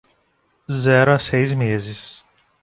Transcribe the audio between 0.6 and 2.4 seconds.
Zero a seis meses